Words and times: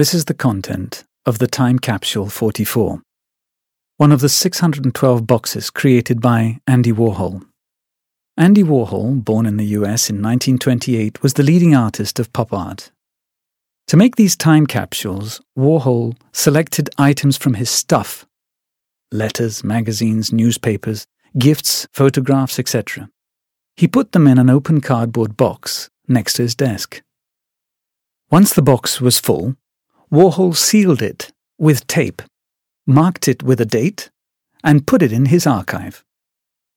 This 0.00 0.14
is 0.14 0.24
the 0.24 0.32
content 0.32 1.04
of 1.26 1.40
the 1.40 1.46
Time 1.46 1.78
Capsule 1.78 2.30
44, 2.30 3.02
one 3.98 4.12
of 4.12 4.22
the 4.22 4.30
612 4.30 5.26
boxes 5.26 5.68
created 5.68 6.22
by 6.22 6.58
Andy 6.66 6.90
Warhol. 6.90 7.42
Andy 8.34 8.62
Warhol, 8.62 9.22
born 9.22 9.44
in 9.44 9.58
the 9.58 9.76
US 9.76 10.08
in 10.08 10.16
1928, 10.22 11.22
was 11.22 11.34
the 11.34 11.42
leading 11.42 11.74
artist 11.74 12.18
of 12.18 12.32
pop 12.32 12.50
art. 12.50 12.90
To 13.88 13.98
make 13.98 14.16
these 14.16 14.36
time 14.36 14.66
capsules, 14.66 15.42
Warhol 15.54 16.16
selected 16.32 16.88
items 16.96 17.36
from 17.36 17.52
his 17.52 17.68
stuff 17.68 18.24
letters, 19.12 19.62
magazines, 19.62 20.32
newspapers, 20.32 21.06
gifts, 21.36 21.86
photographs, 21.92 22.58
etc. 22.58 23.10
He 23.76 23.86
put 23.86 24.12
them 24.12 24.26
in 24.26 24.38
an 24.38 24.48
open 24.48 24.80
cardboard 24.80 25.36
box 25.36 25.90
next 26.08 26.36
to 26.36 26.42
his 26.44 26.54
desk. 26.54 27.02
Once 28.30 28.54
the 28.54 28.62
box 28.62 28.98
was 28.98 29.18
full, 29.18 29.56
Warhol 30.12 30.56
sealed 30.56 31.02
it 31.02 31.30
with 31.58 31.86
tape, 31.86 32.22
marked 32.86 33.28
it 33.28 33.42
with 33.44 33.60
a 33.60 33.66
date, 33.66 34.10
and 34.64 34.86
put 34.86 35.02
it 35.02 35.12
in 35.12 35.26
his 35.26 35.46
archive. 35.46 36.04